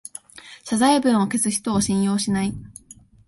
[0.63, 2.55] 謝罪文を消す人を信用しない